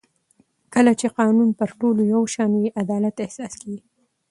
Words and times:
کله 0.73 0.91
چې 0.99 1.07
قانون 1.19 1.49
پر 1.59 1.69
ټولو 1.79 2.01
یو 2.13 2.23
شان 2.33 2.51
وي 2.59 2.69
عدالت 2.81 3.15
احساس 3.25 3.53
کېږي 3.61 3.81